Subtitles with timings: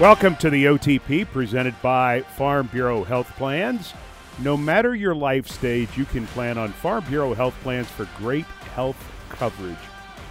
[0.00, 3.94] Welcome to the OTP presented by Farm Bureau Health Plans.
[4.40, 8.44] No matter your life stage, you can plan on Farm Bureau Health Plans for great
[8.74, 8.96] health
[9.28, 9.76] coverage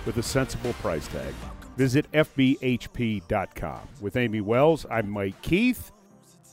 [0.06, 1.34] with a sensible price tag.
[1.76, 3.82] Visit FBHP.com.
[4.00, 5.92] With Amy Wells, I'm Mike Keith.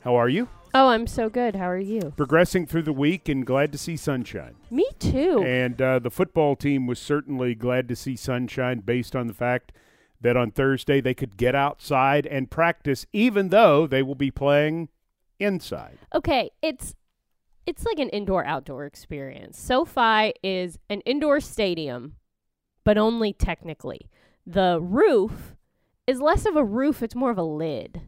[0.02, 0.48] How are you?
[0.76, 1.54] Oh, I'm so good.
[1.54, 2.12] How are you?
[2.16, 4.56] Progressing through the week and glad to see sunshine.
[4.72, 5.40] Me too.
[5.46, 9.70] And uh, the football team was certainly glad to see sunshine based on the fact
[10.20, 14.88] that on Thursday they could get outside and practice, even though they will be playing
[15.38, 15.98] inside.
[16.14, 16.94] okay, it's
[17.66, 19.58] it's like an indoor outdoor experience.
[19.60, 22.14] SoFi is an indoor stadium,
[22.84, 24.10] but only technically.
[24.46, 25.54] The roof
[26.06, 28.02] is less of a roof, it's more of a lid.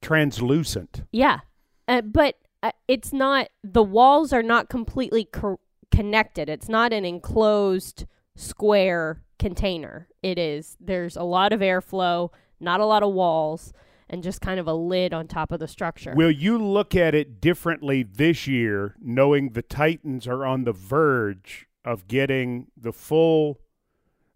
[0.00, 1.02] Translucent.
[1.12, 1.40] Yeah.
[1.88, 5.60] Uh, but uh, it's not the walls are not completely co-
[5.90, 6.48] connected.
[6.48, 10.08] It's not an enclosed square container.
[10.22, 12.30] It is there's a lot of airflow,
[12.60, 13.72] not a lot of walls,
[14.08, 16.14] and just kind of a lid on top of the structure.
[16.14, 21.66] Will you look at it differently this year, knowing the Titans are on the verge
[21.84, 23.58] of getting the full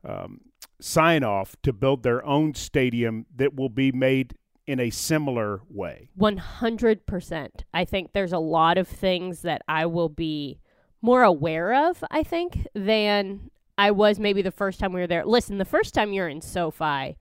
[0.05, 0.41] um,
[0.81, 4.35] sign off to build their own stadium that will be made
[4.67, 6.09] in a similar way?
[6.19, 7.49] 100%.
[7.73, 10.61] I think there's a lot of things that I will be
[11.03, 15.25] more aware of, I think, than I was maybe the first time we were there.
[15.25, 17.17] Listen, the first time you're in SoFi,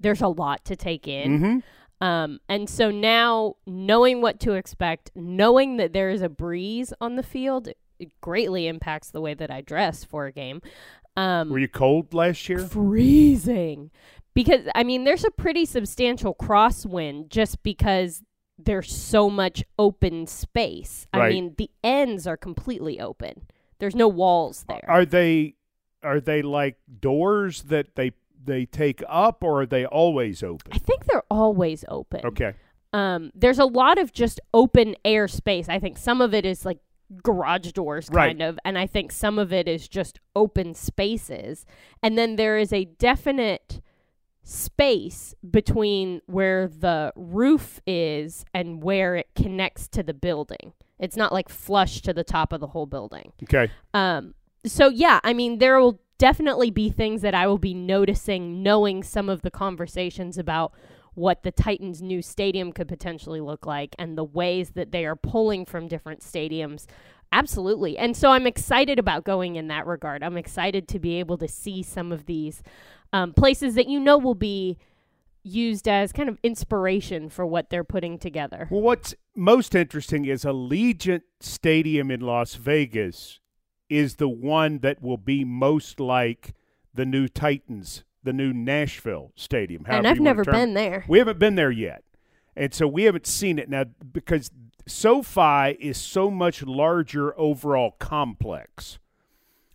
[0.00, 1.38] there's a lot to take in.
[1.38, 2.04] Mm-hmm.
[2.04, 7.14] Um, and so now, knowing what to expect, knowing that there is a breeze on
[7.14, 7.68] the field,
[8.00, 10.62] it greatly impacts the way that I dress for a game.
[11.16, 12.58] Um, Were you cold last year?
[12.58, 13.90] freezing
[14.34, 18.22] because I mean there's a pretty substantial crosswind just because
[18.58, 21.06] there's so much open space.
[21.12, 23.42] I mean the ends are completely open.
[23.78, 24.84] There's no walls there.
[24.88, 25.54] Are they
[26.02, 28.12] are they like doors that they
[28.44, 30.72] they take up, or are they always open?
[30.72, 32.20] I think they're always open.
[32.24, 32.54] Okay.
[32.92, 35.68] Um there's a lot of just open air space.
[35.68, 36.78] I think some of it is like
[37.22, 38.28] garage doors Right.
[38.28, 41.66] kind of and I think some of it is just open spaces.
[42.02, 43.81] And then there is a definite
[44.42, 50.72] space between where the roof is and where it connects to the building.
[50.98, 53.32] It's not like flush to the top of the whole building.
[53.44, 53.70] Okay.
[53.94, 58.62] Um, so yeah, I mean, there will definitely be things that I will be noticing,
[58.62, 60.72] knowing some of the conversations about
[61.14, 65.16] what the Titans' new stadium could potentially look like and the ways that they are
[65.16, 66.86] pulling from different stadiums.
[67.32, 67.98] Absolutely.
[67.98, 70.22] And so I'm excited about going in that regard.
[70.22, 72.62] I'm excited to be able to see some of these
[73.12, 74.78] um, places that you know will be
[75.42, 78.68] used as kind of inspiration for what they're putting together.
[78.70, 83.40] Well, what's most interesting is Allegiant Stadium in Las Vegas
[83.88, 86.54] is the one that will be most like
[86.94, 89.84] the new Titans, the new Nashville Stadium.
[89.86, 91.04] And I've never been there.
[91.08, 92.04] We haven't been there yet.
[92.54, 94.50] And so we haven't seen it now because
[94.86, 98.98] SoFi is so much larger overall complex.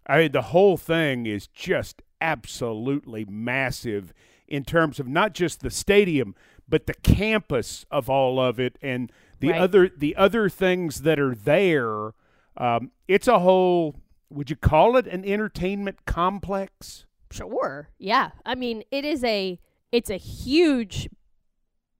[0.05, 4.13] I mean, the whole thing is just absolutely massive
[4.47, 6.35] in terms of not just the stadium,
[6.69, 9.61] but the campus of all of it and the Right.
[9.61, 12.11] other the other things that are there.
[12.57, 13.95] Um, it's a whole.
[14.29, 17.05] Would you call it an entertainment complex?
[17.31, 17.89] Sure.
[17.97, 18.31] Yeah.
[18.45, 19.59] I mean, it is a
[19.91, 21.07] it's a huge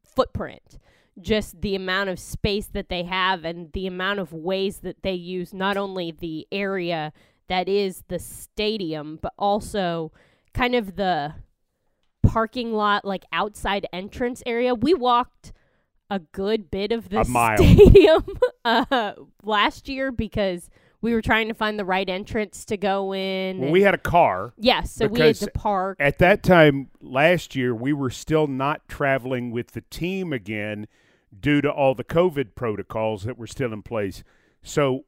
[0.03, 0.79] footprint.
[1.19, 5.13] Just the amount of space that they have and the amount of ways that they
[5.13, 7.11] use not only the area
[7.50, 10.12] that is the stadium, but also
[10.53, 11.34] kind of the
[12.24, 14.75] parking lot, like outside entrance area.
[14.75, 15.53] We walked
[16.09, 17.24] a good bit of the
[17.57, 18.25] stadium
[18.66, 19.13] uh,
[19.44, 20.69] last year because
[21.02, 23.57] we were trying to find the right entrance to go in.
[23.57, 24.53] Well, and- we had a car.
[24.57, 25.97] Yes, so we had to park.
[26.00, 30.88] At that time last year, we were still not traveling with the team again
[31.40, 34.24] due to all the COVID protocols that were still in place.
[34.63, 35.06] So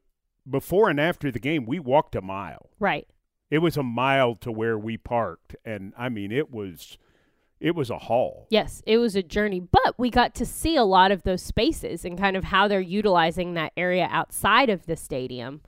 [0.49, 2.69] before and after the game, we walked a mile.
[2.79, 3.07] Right.
[3.49, 6.97] It was a mile to where we parked, and I mean, it was
[7.59, 8.47] it was a haul.
[8.49, 12.05] Yes, it was a journey, but we got to see a lot of those spaces
[12.05, 15.61] and kind of how they're utilizing that area outside of the stadium.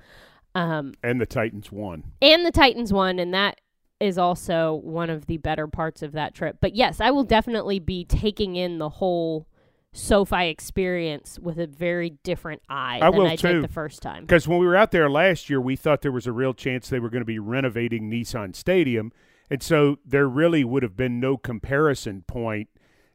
[0.55, 2.03] Um, And the Titans won.
[2.21, 3.59] and the Titans won, and that
[3.99, 6.57] is also one of the better parts of that trip.
[6.61, 9.47] But yes, I will definitely be taking in the whole
[9.93, 13.53] SoFi experience with a very different eye I than I too.
[13.53, 14.23] did the first time.
[14.23, 16.87] Because when we were out there last year, we thought there was a real chance
[16.87, 19.11] they were going to be renovating Nissan Stadium.
[19.49, 22.69] And so there really would have been no comparison point.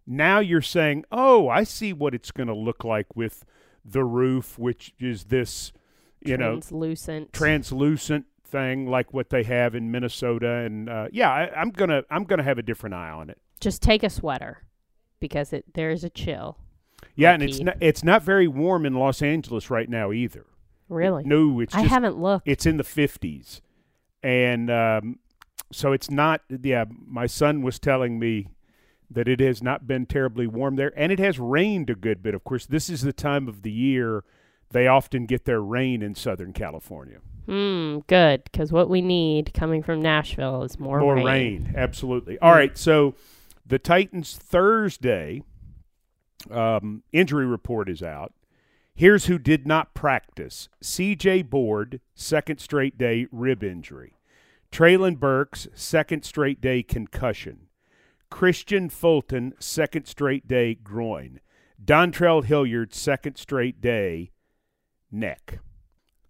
[0.06, 3.44] Now you're saying, oh, I see what it's going to look like with
[3.84, 5.72] the roof, which is this,
[6.20, 7.32] you know, Translucent.
[7.32, 12.24] translucent thing like what they have in Minnesota, and uh, yeah, I, I'm gonna I'm
[12.24, 13.38] gonna have a different eye on it.
[13.60, 14.62] Just take a sweater
[15.20, 16.58] because it there's a chill.
[17.14, 20.46] Yeah, and it's not it's not very warm in Los Angeles right now either.
[20.88, 21.24] Really?
[21.24, 22.46] No, it's I haven't looked.
[22.46, 23.60] it's in the 50s,
[24.22, 25.18] and um,
[25.72, 26.42] so it's not.
[26.48, 28.48] Yeah, my son was telling me
[29.10, 32.34] that it has not been terribly warm there, and it has rained a good bit.
[32.34, 34.24] Of course, this is the time of the year
[34.70, 37.18] they often get their rain in Southern California.
[37.46, 41.24] Hmm, good, because what we need coming from Nashville is more, More rain.
[41.26, 42.36] rain, absolutely.
[42.40, 43.14] All right, so
[43.64, 45.42] the Titans Thursday
[46.50, 48.32] um, injury report is out.
[48.94, 51.42] Here's who did not practice: C.J.
[51.42, 54.18] Board, second straight day rib injury;
[54.72, 57.68] Treylon Burks, second straight day concussion;
[58.30, 61.40] Kristian Fulton, second straight day groin;
[61.84, 64.30] Dontrell Hilliard, second straight day
[65.10, 65.60] neck.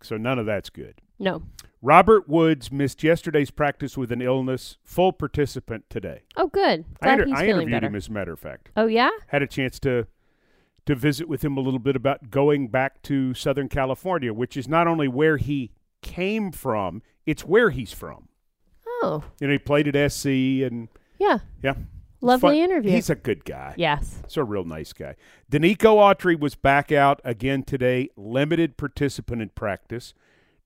[0.02, 1.00] So none of that's good.
[1.18, 1.42] No.
[1.82, 6.22] Robert Woods missed yesterday's practice with an illness, full participant today.
[6.36, 6.84] Oh, good.
[7.00, 7.86] I, inter- he's I interviewed better.
[7.86, 8.70] him, as a matter of fact.
[8.76, 9.10] Oh yeah.
[9.28, 10.06] Had a chance to
[10.86, 14.68] to visit with him a little bit about going back to Southern California, which is
[14.68, 18.28] not only where he came from, it's where he's from.
[19.02, 20.88] Oh You know, he played at SC, and
[21.18, 21.38] yeah.
[21.62, 21.74] yeah,
[22.26, 22.90] Lovely fun- interview.
[22.92, 23.74] He's a good guy.
[23.76, 24.20] yes.
[24.24, 25.14] He's a real nice guy.
[25.50, 30.12] Denico Autry was back out again today, limited participant in practice.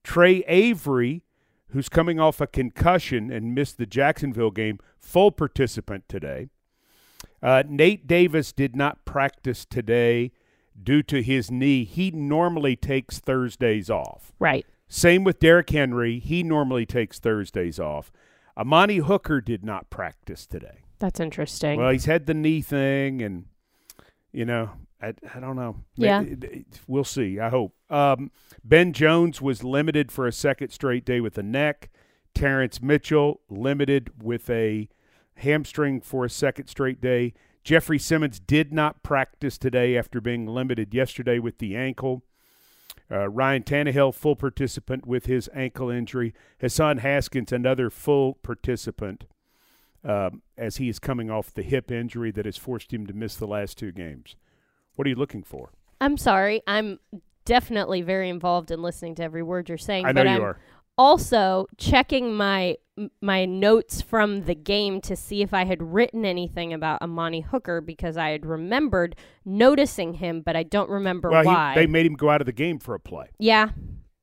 [0.03, 1.23] Tre Avery,
[1.71, 6.49] who's coming off a concussion and missed the Jacksonville game, full participant today.
[7.43, 10.33] Uh, Nate Davis did not practice today
[10.83, 11.85] due to his knee.
[11.85, 14.33] He normally takes Thursdays off.
[14.39, 14.67] Right.
[14.89, 16.19] Same with Derrick Henry.
[16.19, 18.11] He normally takes Thursdays off.
[18.57, 20.83] Amani Hooker did not practice today.
[21.01, 21.81] That's interesting.
[21.81, 23.47] Well, he's had the knee thing, and
[24.33, 24.71] you know,
[25.03, 25.77] I, I don't know.
[25.97, 26.23] Yeah.
[26.87, 27.41] We'll see.
[27.41, 27.75] I hope.
[27.89, 28.31] Um,
[28.63, 31.91] ben Jones was limited for a second straight day with a neck.
[32.35, 34.89] Terrance Mitchell limited with a
[35.37, 37.33] hamstring for a second straight day.
[37.65, 42.23] Jeffery Simmons did not practice today after being limited yesterday with the ankle.
[43.11, 46.33] Uh, Ryan Tannehill, full participant with his ankle injury.
[46.61, 49.25] Hassan Haskins, another full participant
[50.05, 53.37] um, as he is coming off the hip injury that has forced him to miss
[53.37, 54.37] the last two games.
[54.97, 55.71] What are you looking for?
[56.01, 56.63] I'm sorry.
[56.67, 56.99] I'm
[57.45, 60.07] definitely very involved in listening to every word you're saying.
[60.07, 60.59] I know but you I'm are.
[60.97, 62.77] also checking my
[63.23, 67.81] my notes from the game to see if I had written anything about Amani Hooker
[67.81, 71.73] because I had remembered noticing him, but I don't remember Well, why.
[71.75, 73.29] he, they made him go out of the game for a play.
[73.39, 73.71] yeah,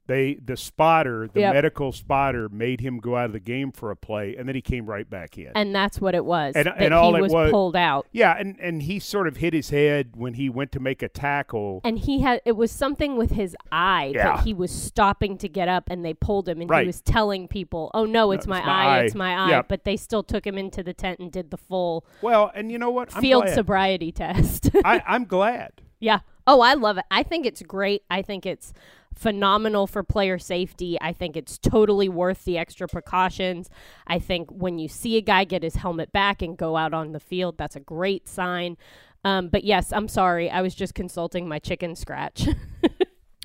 [0.07, 1.53] They the spotter, the Yep.
[1.53, 4.61] medical spotter, made him go out of the game for a play, and then he
[4.61, 5.51] came right back in.
[5.55, 6.55] and that's what it was.
[6.55, 8.07] And- that and all he it was, was- pulled out.
[8.11, 11.09] yeah, and and he sort of hit his head when he went to make a
[11.09, 11.81] tackle.
[11.83, 14.35] And he had it was something with his eye Yeah.
[14.37, 16.81] that he was stopping to get up and they pulled him and Right.
[16.83, 19.61] he was telling people, "Oh no, it's, my, it's my eye, eye." it's my eye."
[19.67, 22.77] But they still took him into the tent and did the full Well, and you
[22.77, 23.13] know what?
[23.15, 23.55] I'm field glad.
[23.55, 24.69] sobriety test.
[24.85, 25.73] I, I'm glad.
[25.99, 26.19] yeah.
[26.47, 27.05] Oh, I love it.
[27.11, 28.03] I think it's great.
[28.09, 28.73] I think it's
[29.13, 30.97] phenomenal for player safety.
[31.01, 33.69] I think it's totally worth the extra precautions.
[34.07, 37.11] I think when you see a guy get his helmet back and go out on
[37.11, 38.77] the field, that's a great sign.
[39.25, 40.49] Um, but yes, I'm sorry.
[40.49, 42.47] I was just consulting my chicken scratch.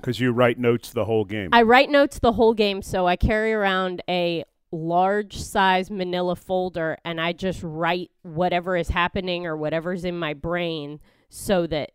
[0.03, 1.47] Because you write notes the whole game.
[1.53, 6.97] I write notes the whole game, so I carry around a large size manila folder
[7.05, 11.91] and I just write whatever is happening or whatever's in my brain so that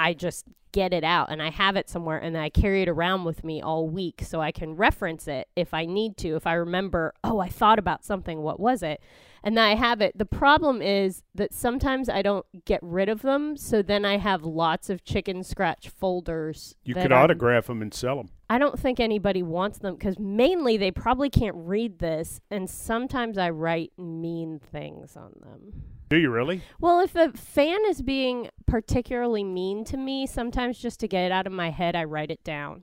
[0.00, 3.24] I just get it out and I have it somewhere and I carry it around
[3.24, 6.36] with me all week so I can reference it if I need to.
[6.36, 9.00] If I remember, oh, I thought about something, what was it?
[9.42, 10.16] And then I have it.
[10.16, 14.44] The problem is that sometimes I don't get rid of them, so then I have
[14.44, 16.76] lots of chicken scratch folders.
[16.84, 18.28] you could I'm- autograph them and sell them.
[18.50, 23.38] I don't think anybody wants them because mainly they probably can't read this, and sometimes
[23.38, 25.82] I write mean things on them.
[26.10, 26.60] Do you really?
[26.80, 31.32] Well, if a fan is being particularly mean to me, sometimes just to get it
[31.32, 32.82] out of my head, I write it down.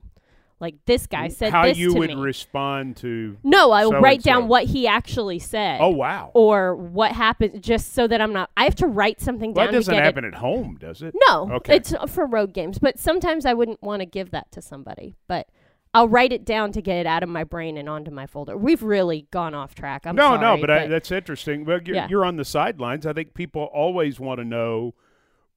[0.60, 2.16] Like this guy said How this you to would me.
[2.16, 3.36] respond to?
[3.44, 5.78] no, I so write down what he actually said.
[5.80, 6.32] Oh wow.
[6.34, 8.50] Or what happened, just so that I'm not.
[8.56, 10.28] I have to write something down that doesn't get happen it.
[10.28, 11.14] at home, does it?
[11.28, 11.76] No, Okay.
[11.76, 12.78] it's for road games.
[12.80, 15.14] But sometimes I wouldn't want to give that to somebody.
[15.28, 15.48] But
[15.94, 18.56] I'll write it down to get it out of my brain and onto my folder.
[18.56, 20.06] We've really gone off track.
[20.06, 21.64] I'm no, sorry, no, but, I, that's interesting.
[21.64, 22.08] Well, you're, Yeah.
[22.08, 23.06] you're on the sidelines.
[23.06, 24.94] I think people always want to know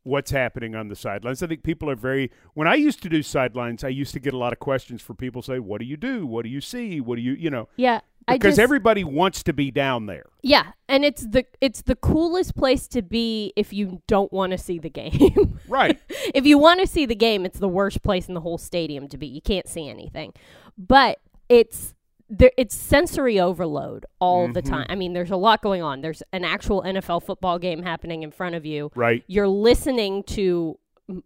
[0.04, 1.44] what's happening on the sidelines.
[1.44, 2.32] I think people are very.
[2.54, 5.14] When I used to do sidelines, I used to get a lot of questions for
[5.14, 6.26] people say, "What do you do?
[6.26, 7.00] What do you see?
[7.02, 8.00] What do you, you know?" yeah.
[8.28, 10.25] Because just, everybody wants to be down there.
[10.44, 14.58] yeah, and it's the it's the coolest place to be if you don't want to
[14.58, 15.60] see the game.
[15.68, 16.00] Right.
[16.36, 19.08] if you want to see the game, it's the worst place in the whole stadium
[19.10, 19.25] to be.
[19.28, 20.34] You can't see anything.
[20.78, 21.96] But it's
[22.30, 24.70] there, it's sensory overload all the Mhm.
[24.70, 24.86] time.
[24.90, 26.01] I mean, there's a lot going on.
[26.01, 28.92] There's an actual NFL football game happening in front of you.
[28.96, 29.24] Right.
[29.28, 30.78] You're listening to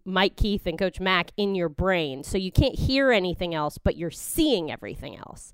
[0.04, 3.98] Mike Keith and Coach Mack in your brain, so you can't hear anything else, but
[3.98, 5.52] you're seeing everything else.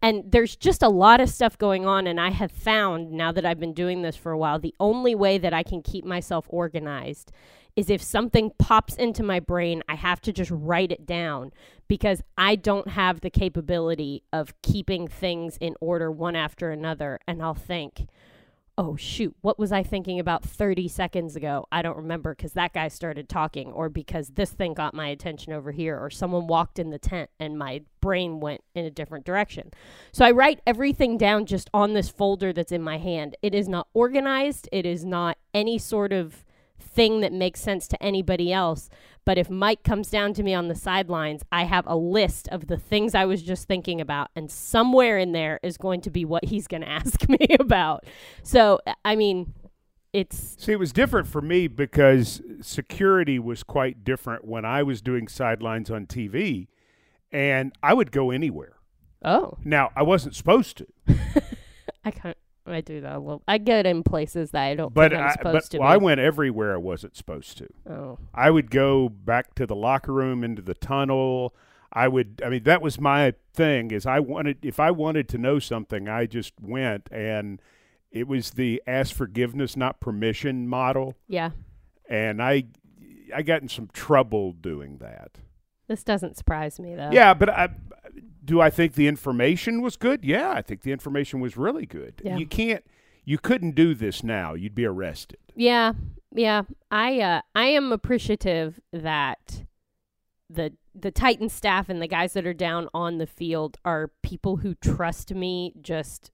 [0.00, 2.06] And there's just a lot of stuff going on.
[2.06, 5.14] And I have found now that I've been doing this for a while, the only
[5.14, 7.32] way that I can keep myself organized
[7.74, 11.52] is if something pops into my brain, I have to just write it down
[11.86, 17.20] because I don't have the capability of keeping things in order one after another.
[17.28, 18.08] And I'll think,
[18.78, 21.66] oh, shoot, what was I thinking about 30 seconds ago?
[21.72, 25.52] I don't remember because that guy started talking, or because this thing got my attention
[25.52, 29.26] over here, or someone walked in the tent and my brain went in a different
[29.26, 29.72] direction.
[30.12, 33.36] So I write everything down just on this folder that's in my hand.
[33.42, 36.44] It is not organized, it is not any sort of
[36.80, 38.88] thing that makes sense to anybody else.
[39.28, 42.66] But if Mike comes down to me on the sidelines, I have a list of
[42.66, 46.24] the things I was just thinking about, and somewhere in there is going to be
[46.24, 48.06] what he's going to ask me about.
[48.42, 49.52] So, I mean,
[50.14, 55.02] it's See, it was different for me because security was quite different when I was
[55.02, 56.68] doing sidelines on TV,
[57.30, 58.76] and I would go anywhere.
[59.22, 60.86] oh, Now, I wasn't supposed to,
[62.02, 62.38] I can't.
[62.72, 63.42] I do that a little.
[63.48, 65.78] I get in places that I don't but think I'm I, supposed but to.
[65.78, 67.68] well, I went everywhere I wasn't supposed to.
[67.88, 71.54] Oh, I would go back to the locker room into the tunnel.
[71.92, 75.38] I would I mean that was my thing is I wanted if I wanted to
[75.38, 77.62] know something I just went and
[78.10, 81.50] it was the ask forgiveness not permission model yeah.
[82.08, 82.64] and I
[83.34, 85.38] I got in some trouble doing that.
[85.88, 87.10] This doesn't surprise me though.
[87.10, 87.70] Yeah, but I
[88.48, 90.24] do I think the information was good?
[90.24, 92.20] Yeah, I think the information was really good.
[92.24, 92.36] Yeah.
[92.38, 92.82] You can't
[93.24, 94.54] you couldn't do this now.
[94.54, 95.38] You'd be arrested.
[95.54, 95.92] Yeah,
[96.34, 96.62] yeah.
[96.90, 99.64] I uh, I am appreciative that
[100.50, 104.56] the the Titan staff and the guys that are down on the field are people
[104.56, 106.32] who trust me just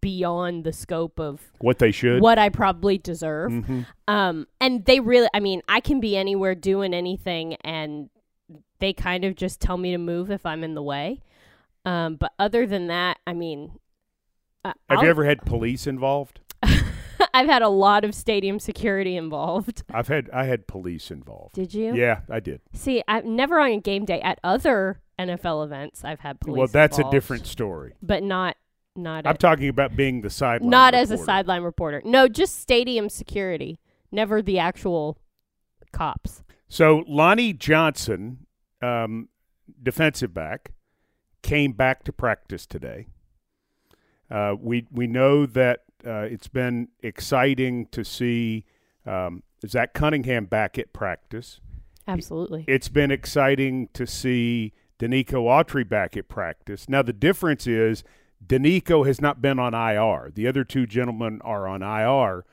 [0.00, 2.20] beyond the scope of What they should.
[2.22, 3.52] what I probably deserve.
[3.52, 3.86] Mhm.
[4.08, 8.10] Um, and they really, I mean, I can be anywhere doing anything, and
[8.78, 11.22] they kind of just tell me to move if I'm in the way.
[11.84, 13.78] Um, but other than that, I mean,
[14.64, 16.40] uh, Have I'll- you ever had police involved?
[17.34, 19.82] I've had a lot of stadium security involved.
[19.92, 21.54] I've had I had police involved.
[21.54, 21.94] Did you?
[21.94, 22.60] Yeah, I did.
[22.72, 26.02] See, I've never on a game day at other NFL events.
[26.04, 26.58] I've had police.
[26.58, 27.94] well, that's involved, a different story.
[28.02, 28.56] but not
[28.96, 30.70] not I'm at- talking about being the sideline.
[30.70, 32.02] not as a sideline reporter.
[32.04, 33.78] No, just stadium security.
[34.10, 35.16] Never the actual
[35.92, 36.42] cops.
[36.70, 38.46] So Lonnie Johnson,
[38.80, 39.28] um,
[39.82, 40.70] defensive back,
[41.42, 43.08] came back to practice today.
[44.30, 48.66] Uh, we we know that uh, it's been exciting to see
[49.04, 51.60] um, Zach Cunningham back at practice.
[52.06, 52.64] Absolutely.
[52.68, 56.88] It's been exciting to see Denico Autry back at practice.
[56.88, 58.04] Now the difference is
[58.46, 60.30] Denico has not been on IR.
[60.32, 62.44] The other two gentlemen are on IR.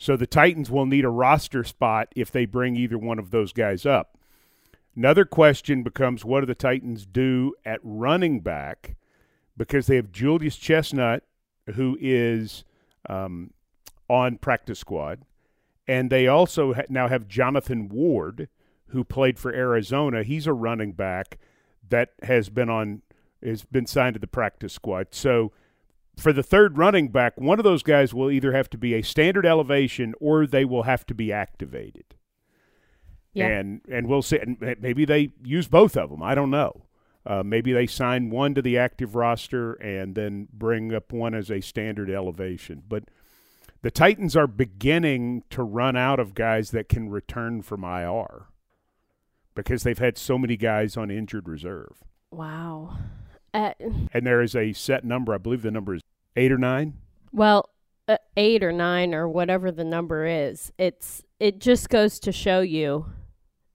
[0.00, 3.52] So the Titans will need a roster spot if they bring either one of those
[3.52, 4.16] guys up.
[4.96, 8.96] Another question becomes what do the Titans do at running back
[9.58, 11.24] because they have Julius Chestnut,
[11.74, 12.64] who is
[13.10, 13.50] um,
[14.08, 15.20] on practice squad,
[15.86, 18.48] and they also ha- now have Jonathan Ward,
[18.86, 20.22] who played for Arizona.
[20.22, 21.36] He's a running back
[21.90, 23.02] that has been on
[23.42, 25.08] has been signed to the practice squad.
[25.10, 25.52] So
[26.20, 29.02] for the third running back, one of those guys will either have to be a
[29.02, 32.14] standard elevation or they will have to be activated.
[33.32, 33.46] Yeah.
[33.46, 34.38] And and we'll see.
[34.38, 36.22] And maybe they use both of them.
[36.22, 36.86] I don't know.
[37.24, 41.50] Uh, maybe they sign one to the active roster and then bring up one as
[41.50, 42.82] a standard elevation.
[42.88, 43.04] But
[43.82, 48.46] the Titans are beginning to run out of guys that can return from IR
[49.54, 52.02] because they've had so many guys on injured reserve.
[52.30, 52.96] Wow.
[53.52, 53.72] Uh,
[54.12, 55.34] And there is a set number.
[55.34, 56.02] I believe the number is
[56.36, 56.94] eight or nine.
[57.32, 57.70] well,
[58.08, 60.72] uh, eight or nine or whatever the number is.
[60.78, 63.06] It's it just goes to show you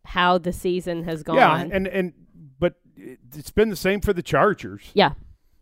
[0.05, 1.37] how the season has gone.
[1.37, 2.13] Yeah, and and
[2.59, 4.91] but it's been the same for the Chargers.
[4.93, 5.13] Yeah.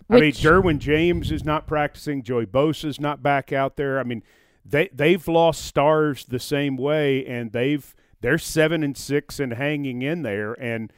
[0.09, 2.23] I mean, Derwin James is not practicing.
[2.23, 3.99] Joey Bosa's not back out there.
[3.99, 4.21] I mean,
[4.65, 10.01] they they've lost stars the same way, and they've they're seven and six and hanging
[10.01, 10.53] in there.
[10.53, 10.91] And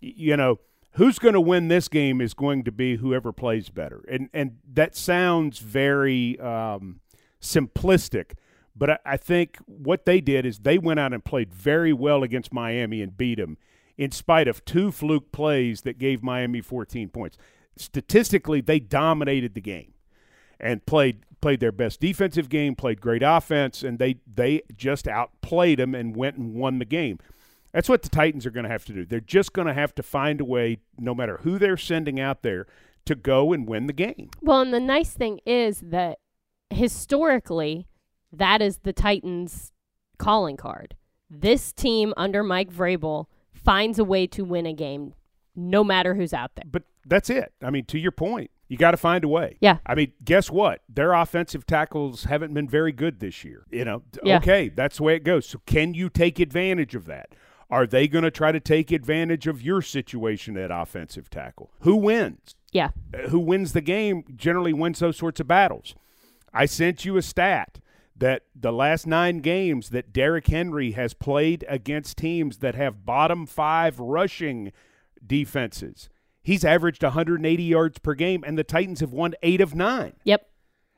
[0.00, 0.58] you know
[0.94, 4.04] who's going to win this game is going to be whoever plays better.
[4.08, 7.00] And and that sounds very um,
[7.40, 8.32] simplistic,
[8.76, 12.22] but I, I think what they did is they went out and played very well
[12.22, 13.58] against Miami and beat them,
[13.96, 17.36] in spite of two fluke plays that gave Miami 14 points
[17.76, 19.92] statistically they dominated the game
[20.60, 25.78] and played played their best defensive game, played great offense, and they they just outplayed
[25.78, 27.18] them and went and won the game.
[27.72, 29.04] That's what the Titans are going to have to do.
[29.06, 32.42] They're just going to have to find a way, no matter who they're sending out
[32.42, 32.66] there,
[33.06, 34.30] to go and win the game.
[34.40, 36.18] Well, and the nice thing is that
[36.70, 37.86] historically,
[38.32, 39.72] that is the Titans'
[40.18, 40.96] calling card.
[41.30, 45.14] This team under Mike Vrabel finds a way to win a game
[45.54, 46.64] no matter who's out there.
[46.70, 47.52] But that's it.
[47.62, 49.56] I mean, to your point, you got to find a way.
[49.60, 49.78] Yeah.
[49.84, 50.80] I mean, guess what?
[50.88, 53.64] Their offensive tackles haven't been very good this year.
[53.70, 54.38] You know, Yeah.
[54.38, 55.46] okay, that's the way it goes.
[55.46, 57.34] So can you take advantage of that?
[57.72, 61.70] Are they going to try to take advantage of your situation at offensive tackle?
[61.80, 62.54] Who wins?
[62.70, 62.90] Yeah.
[63.14, 65.94] Uh, Who wins the game generally wins those sorts of battles.
[66.52, 67.80] I sent you a stat
[68.14, 73.46] that the last nine games that Derrick Henry has played against teams that have bottom
[73.46, 74.70] five rushing
[75.26, 76.10] defenses,
[76.42, 80.12] he's averaged 180 yards per game, and the Titans have won eight of nine.
[80.24, 80.46] Yep.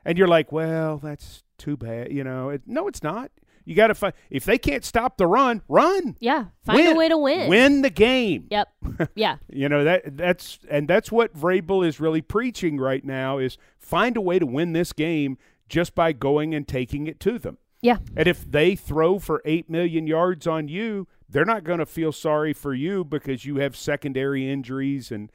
[0.03, 2.11] And you're like, well, that's too bad.
[2.11, 3.31] You know, it, no, it's not.
[3.65, 6.15] You got to find if they can't stop the run, run.
[6.19, 6.45] Yeah.
[6.63, 6.91] Find Win.
[6.93, 7.49] a way to win.
[7.49, 8.47] Win the game.
[8.49, 8.67] Yep.
[9.15, 9.37] Yeah.
[9.49, 14.15] You know that that's and that's what Vrabel is really preaching right now is find
[14.15, 17.57] a way to win this game just by going and taking it to them.
[17.81, 17.97] Yeah.
[18.15, 22.11] And if they throw for 8 million yards on you, they're not going to feel
[22.11, 25.31] sorry for you because you have secondary injuries and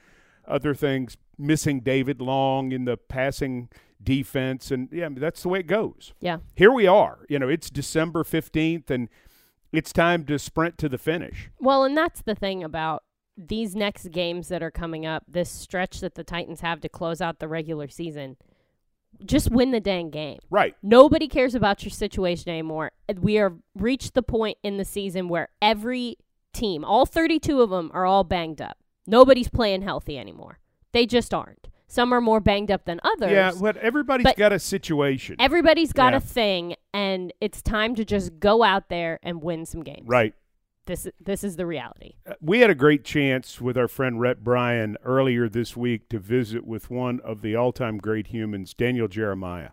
[0.47, 3.69] other things missing David Long in the passing
[4.03, 6.13] defense and yeah, that's the way it goes.
[6.21, 6.39] Yeah.
[6.55, 7.27] Here we are.
[7.29, 9.09] You know, it's December 15th and
[9.73, 11.51] it's time to sprint to the finish.
[11.59, 13.05] Well, and that's the thing about
[13.37, 17.21] these next games that are coming up, this stretch that the Titans have to close
[17.21, 18.37] out the regular season.
[19.25, 20.39] Just win the dang game.
[20.51, 20.75] Right.
[20.83, 22.93] Nobody cares about your situation anymore.
[23.21, 26.17] We are reached the point in the season where every
[26.53, 28.79] team, all 32 of them, are all banged up.
[29.07, 30.59] Nobody's playing healthy anymore.
[30.93, 31.69] They just aren't.
[31.91, 33.33] Some are more banged up than others.
[33.33, 35.35] Yeah, but everybody's But got a situation.
[35.41, 36.19] Everybody's got Yeah.
[36.19, 40.07] a thing, and it's time to just go out there and win some games.
[40.07, 40.33] right.
[40.87, 42.15] This this is the reality.
[42.27, 46.19] Uh, We had a great chance with our friend Rhett Bryan earlier this week to
[46.19, 49.71] visit with one of the all time great humans, Daniel Jeremiah.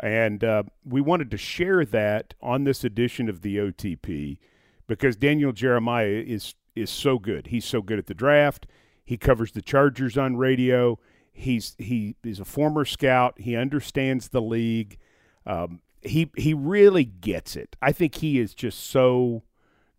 [0.00, 4.38] And uh, we wanted to share that on this edition of the OTP
[4.86, 7.48] because Daniel Jeremiah is, is so good.
[7.48, 8.66] He's so good at the draft.
[9.04, 10.98] He covers the Chargers on radio.
[11.38, 13.34] He's he is a former scout.
[13.38, 14.98] He understands the league.
[15.46, 17.76] Um, he he really gets it.
[17.80, 19.44] I think he is just so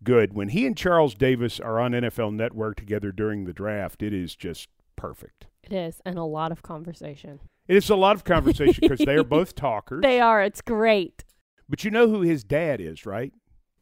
[0.04, 0.34] good.
[0.34, 4.36] When he and Charles Davis are on NFL Network together during the draft, it is
[4.36, 5.48] just perfect.
[5.64, 7.40] It is, and a lot of conversation.
[7.68, 10.02] It is a lot of conversation because they are both talkers.
[10.02, 10.42] They are.
[10.44, 11.24] It's great.
[11.70, 13.32] But you know who his dad is, right?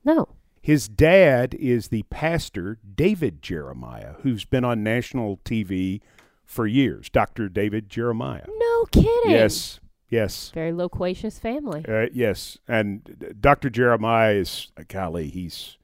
[0.04, 0.28] No.
[0.62, 6.02] His dad is the pastor, David Jeremiah, who's been on national TV
[6.48, 7.10] for years.
[7.10, 7.50] Dr.
[7.50, 8.46] David Jeremiah.
[8.48, 9.32] No kidding.
[9.32, 9.80] Yes,
[10.10, 10.50] yes.
[10.54, 11.86] Very loquacious family.
[11.88, 13.70] Uh, yes, and Dr.
[13.70, 15.78] Jeremiah is golly, he's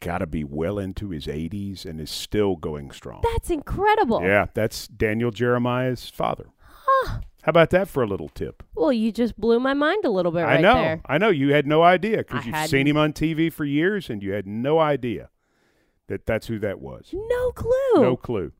[0.00, 3.22] got to be well into his 80s and is still going strong.
[3.32, 4.22] That's incredible.
[4.22, 6.50] Yeah, that's Daniel Jeremiah's father.
[6.60, 7.20] Huh.
[7.42, 8.62] How about that for a little tip?
[8.74, 10.70] Well, you just blew my mind a little bit right there.
[10.70, 11.00] I know, there.
[11.06, 11.30] I know.
[11.30, 12.70] You had no idea because you've hadn't.
[12.70, 15.30] seen him on TV for years, and you had no idea
[16.08, 17.10] that that's who that was.
[17.12, 18.02] No clue.
[18.02, 18.52] No clue.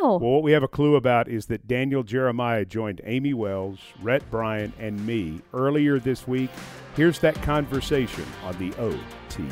[0.00, 0.16] Wow.
[0.16, 4.28] Well, what we have a clue about is that Daniel Jeremiah joined Amy Wells, Rhett
[4.30, 6.50] Bryan, and me earlier this week.
[6.96, 9.50] Here's that conversation on the OTP.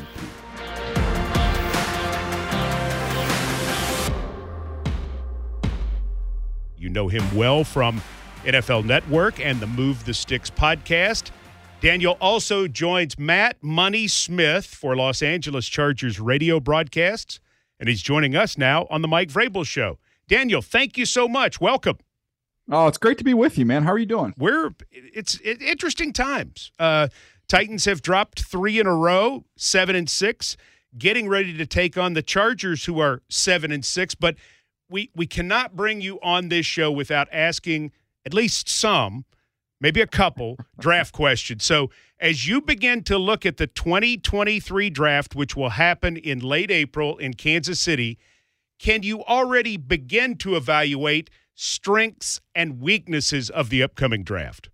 [6.77, 8.01] You know him well from
[8.43, 11.29] NFL Network and the Move the Sticks podcast.
[11.81, 17.39] Daniel also joins Matt Money Smith for Los Angeles Chargers radio broadcasts,
[17.79, 19.99] and he's joining us now on the Mike Vrabel Show.
[20.29, 21.59] Daniel, thank you so much.
[21.59, 21.97] Welcome.
[22.71, 23.83] Oh, it's great to be with you, man.
[23.83, 24.35] How are you doing?
[24.37, 26.71] We're it's it, interesting times.
[26.77, 27.07] Uh,
[27.47, 30.55] Titans have dropped three in a row, seven and six,
[30.95, 34.13] getting ready to take on the Chargers, who are seven and six.
[34.13, 34.35] But
[34.87, 37.91] we we cannot bring you on this show without asking
[38.23, 39.25] at least some,
[39.81, 41.63] maybe a couple draft questions.
[41.63, 41.89] So
[42.19, 47.17] as you begin to look at the 2023 draft, which will happen in late April
[47.17, 48.19] in Kansas City,
[48.79, 54.69] can you already begin to evaluate strengths and weaknesses of the upcoming draft?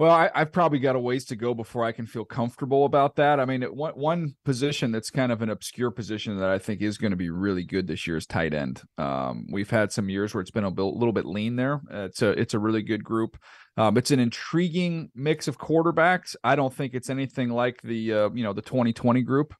[0.00, 3.16] Well, I, I've probably got a ways to go before I can feel comfortable about
[3.16, 3.38] that.
[3.38, 6.80] I mean, it, one one position that's kind of an obscure position that I think
[6.80, 8.80] is going to be really good this year is tight end.
[8.96, 11.82] Um, we've had some years where it's been a little bit lean there.
[11.92, 13.36] Uh, it's a it's a really good group.
[13.76, 16.34] Um, it's an intriguing mix of quarterbacks.
[16.42, 19.54] I don't think it's anything like the uh, you know the 2020 group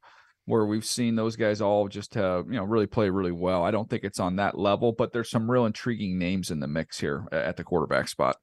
[0.50, 3.64] where we've seen those guys all just uh, you know really play really well.
[3.64, 6.66] I don't think it's on that level, but there's some real intriguing names in the
[6.66, 8.36] mix here at the quarterback spot.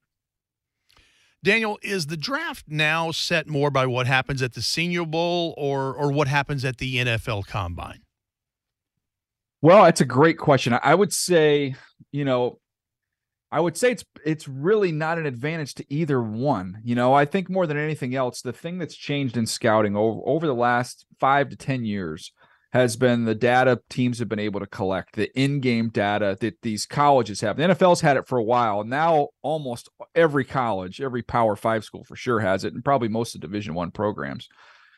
[1.43, 5.93] Daniel, is the draft now set more by what happens at the Senior Bowl or
[5.93, 8.01] or what happens at the NFL Combine?
[9.61, 10.77] Well, it's a great question.
[10.81, 11.75] I would say,
[12.11, 12.59] you know,
[13.51, 16.81] I would say it's it's really not an advantage to either one.
[16.83, 20.21] You know, I think more than anything else, the thing that's changed in scouting over
[20.25, 22.31] over the last five to ten years
[22.73, 26.85] has been the data teams have been able to collect, the in-game data that these
[26.85, 27.55] colleges have.
[27.55, 28.83] The NFL's had it for a while.
[28.83, 33.35] Now almost every college, every Power Five school for sure has it, and probably most
[33.35, 34.49] of Division One programs.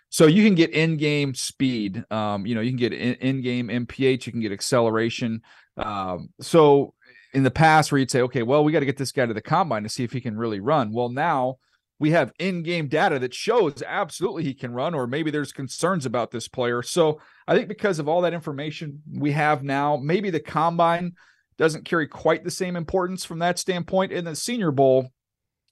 [0.10, 2.04] So you can get in-game speed.
[2.10, 5.42] Um, you know, you can get in- game MPH, you can get acceleration.
[5.78, 6.96] Um, so
[7.34, 9.34] in the past where you'd say, okay, well, we got to get this guy to
[9.34, 10.92] the combine to see if he can really run.
[10.92, 11.58] Well, now
[12.00, 16.32] we have in-game data that shows absolutely he can run, or maybe there's concerns about
[16.32, 16.82] this player.
[16.82, 21.14] So I think because of all that information we have now, maybe the combine
[21.58, 24.14] doesn't carry quite the same importance from that standpoint.
[24.14, 25.10] In the Senior Bowl,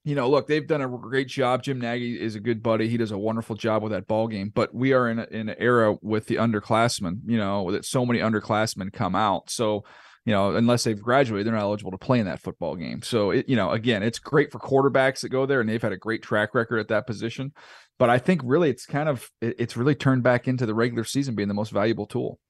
[0.04, 1.64] you know, look, they've done a great job.
[1.64, 2.90] Jim Nagy is a good buddy.
[2.90, 4.52] He does a wonderful job with that ball game.
[4.54, 7.22] But we are in a, in an era with the underclassmen.
[7.26, 9.50] You know, that so many underclassmen come out.
[9.50, 9.86] So
[10.28, 13.02] you know, unless they've graduated, they're not eligible to play in that football game.
[13.02, 15.94] So, it, you know, again, it's great for quarterbacks that go there, and they've had
[15.94, 17.54] a great track record at that position.
[17.98, 21.34] But I think really, it's kind of it's really turned back into the regular season
[21.34, 22.42] being the most valuable tool.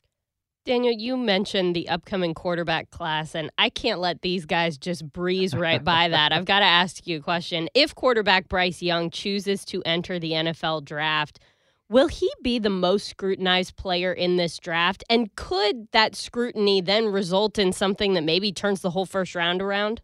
[0.66, 5.54] Daniel, you mentioned the upcoming quarterback class, and I can't let these guys just breeze
[5.54, 6.34] right by that.
[6.34, 7.70] I've got to ask you a question.
[7.76, 11.40] If quarterback Bryce Young chooses to enter the NFL draft,
[11.90, 15.04] Will he be the most scrutinized player in this draft?
[15.10, 19.62] And could that scrutiny then result in something that maybe turns the whole first round
[19.62, 20.02] around?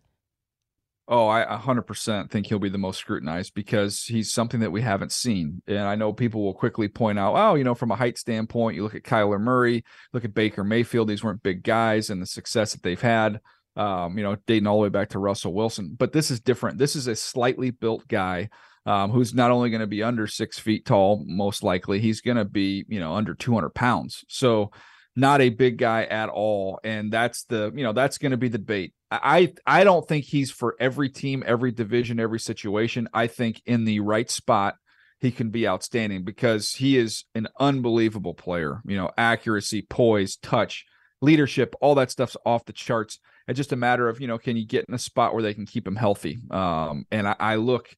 [1.06, 5.12] Oh, I 100% think he'll be the most scrutinized because he's something that we haven't
[5.12, 5.62] seen.
[5.68, 8.78] And I know people will quickly point out, oh, you know, from a height standpoint,
[8.78, 12.26] you look at Kyler Murray, look at Baker Mayfield, these weren't big guys and the
[12.26, 13.42] success that they've had,
[13.76, 15.94] um, you know, dating all the way back to Russell Wilson.
[16.00, 16.78] But this is different.
[16.78, 18.50] This is a slightly built guy
[18.86, 22.38] um, who's not only going to be under six feet tall, most likely, he's going
[22.38, 24.24] to be, you know, under 200 pounds.
[24.28, 24.72] So,
[25.16, 26.80] not a big guy at all.
[26.84, 28.94] And that's the, you know, that's going to be the debate.
[29.12, 33.08] I, I don't think he's for every team, every division, every situation.
[33.14, 34.76] I think in the right spot,
[35.20, 38.82] he can be outstanding because he is an unbelievable player.
[38.86, 40.86] You know, accuracy, poise, touch,
[41.22, 43.20] leadership, all that stuff's off the charts.
[43.48, 45.54] It's just a matter of, you know, can you get in a spot where they
[45.54, 46.40] can keep him healthy?
[46.50, 47.90] Um, and I, I look,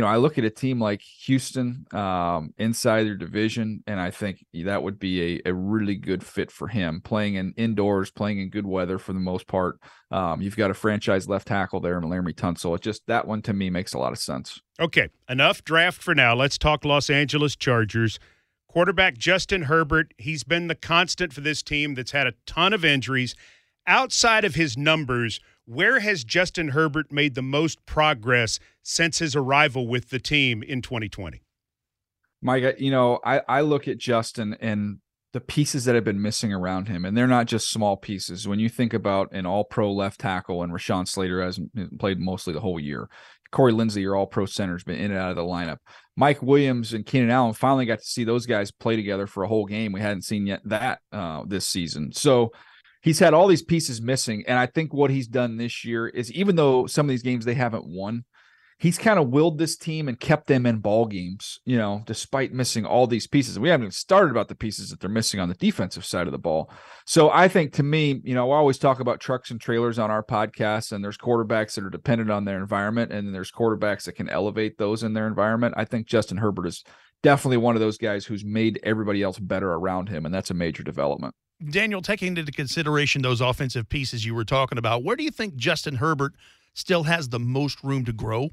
[0.00, 4.10] you know, I look at a team like Houston um, inside their division, and I
[4.10, 7.02] think that would be a, a really good fit for him.
[7.02, 9.78] Playing in indoors, playing in good weather for the most part.
[10.10, 12.74] Um, you've got a franchise left tackle there in Laremy Tunsil.
[12.76, 14.58] It just that one to me makes a lot of sense.
[14.80, 16.34] Okay, enough draft for now.
[16.34, 18.18] Let's talk Los Angeles Chargers.
[18.68, 22.86] Quarterback Justin Herbert, he's been the constant for this team that's had a ton of
[22.86, 23.34] injuries.
[23.86, 29.86] Outside of his numbers, where has Justin Herbert made the most progress since his arrival
[29.86, 31.42] with the team in 2020?
[32.42, 34.98] Mike, you know, I, I look at Justin and
[35.32, 38.48] the pieces that have been missing around him, and they're not just small pieces.
[38.48, 41.60] When you think about an all pro left tackle, and Rashawn Slater has
[42.00, 43.08] played mostly the whole year,
[43.52, 45.78] Corey Linsley, your all pro center, has been in and out of the lineup.
[46.16, 49.48] Mike Williams and Keenan Allen finally got to see those guys play together for a
[49.48, 49.92] whole game.
[49.92, 52.12] We hadn't seen yet that uh, this season.
[52.12, 52.50] So,
[53.00, 54.44] he's had all these pieces missing.
[54.46, 57.44] And I think what he's done this year is even though some of these games
[57.44, 58.24] they haven't won,
[58.80, 62.50] he's kind of willed this team and kept them in ball games, you know, despite
[62.52, 63.58] missing all these pieces.
[63.58, 66.32] We haven't even started about the pieces that they're missing on the defensive side of
[66.32, 66.72] the ball.
[67.04, 70.10] So I think to me, you know, I always talk about trucks and trailers on
[70.10, 74.14] our podcast, and there's quarterbacks that are dependent on their environment, and there's quarterbacks that
[74.14, 75.74] can elevate those in their environment.
[75.76, 76.82] I think Justin Herbert is
[77.22, 80.54] definitely one of those guys who's made everybody else better around him, and that's a
[80.54, 81.34] major development.
[81.68, 85.56] Daniel, taking into consideration those offensive pieces you were talking about, where do you think
[85.56, 86.32] Justin Herbert
[86.74, 88.50] still has the most room to grow?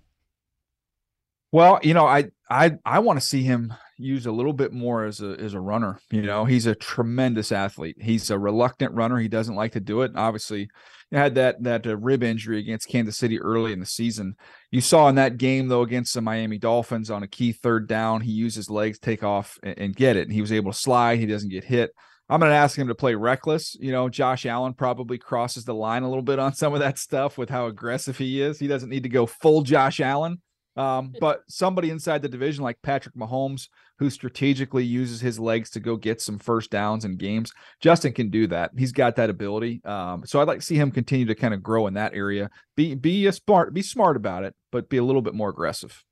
[1.51, 5.05] Well, you know, I I I want to see him use a little bit more
[5.05, 5.99] as a as a runner.
[6.11, 7.95] You know, he's a tremendous athlete.
[7.99, 9.17] He's a reluctant runner.
[9.17, 10.11] He doesn't like to do it.
[10.15, 10.69] Obviously,
[11.11, 14.35] had that that uh, rib injury against Kansas City early in the season.
[14.71, 18.21] You saw in that game though against the Miami Dolphins on a key third down,
[18.21, 20.27] he used his legs, take off, and, and get it.
[20.27, 21.19] And he was able to slide.
[21.19, 21.91] He doesn't get hit.
[22.29, 23.75] I'm going to ask him to play reckless.
[23.79, 26.97] You know, Josh Allen probably crosses the line a little bit on some of that
[26.97, 28.59] stuff with how aggressive he is.
[28.59, 30.41] He doesn't need to go full Josh Allen.
[30.75, 35.79] Um, but somebody inside the division like Patrick Mahomes, who strategically uses his legs to
[35.79, 38.69] go get some first downs in games, Justin can do that.
[38.77, 39.81] He's got that ability.
[39.83, 42.51] Um, so I'd like to see him continue to kind of grow in that area.
[42.75, 46.03] Be be a smart, be smart about it, but be a little bit more aggressive.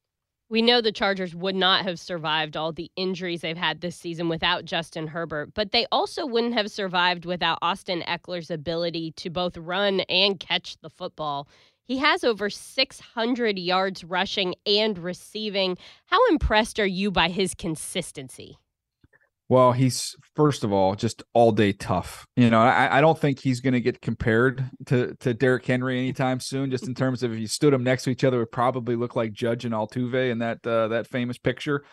[0.56, 4.30] We know the Chargers would not have survived all the injuries they've had this season
[4.30, 9.58] without Justin Herbert, but they also wouldn't have survived without Austin Ekeler's ability to both
[9.58, 11.50] run and catch the football.
[11.84, 15.78] He has over 600 yards rushing and receiving.
[16.06, 18.58] How impressed are you by his consistency?
[19.48, 22.26] Well, he's first of all just all day tough.
[22.36, 26.00] You know, I, I don't think he's going to get compared to to Derrick Henry
[26.00, 26.72] anytime soon.
[26.72, 29.16] Just in terms of if you stood them next to each other, would probably look
[29.16, 31.84] like Judge and Altuve in that uh, that famous picture.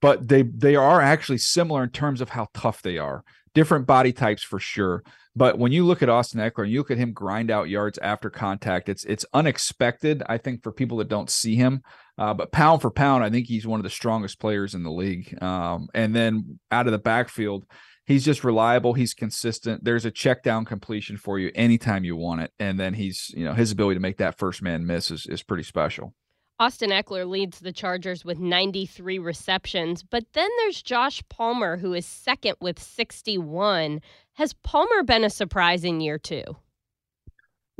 [0.00, 3.24] But they they are actually similar in terms of how tough they are.
[3.54, 5.02] Different body types for sure.
[5.34, 7.98] But when you look at Austin Ekeler and you look at him grind out yards
[7.98, 10.22] after contact, it's it's unexpected.
[10.26, 11.82] I think for people that don't see him,
[12.18, 14.90] uh, but pound for pound, I think he's one of the strongest players in the
[14.90, 15.40] league.
[15.42, 17.64] Um, and then out of the backfield,
[18.04, 18.92] he's just reliable.
[18.92, 19.84] He's consistent.
[19.84, 22.52] There's a check down completion for you anytime you want it.
[22.58, 25.42] And then he's you know his ability to make that first man miss is is
[25.42, 26.14] pretty special.
[26.58, 32.06] Austin Ekeler leads the Chargers with 93 receptions, but then there's Josh Palmer, who is
[32.06, 34.00] second with 61.
[34.34, 36.44] Has Palmer been a surprise in year two?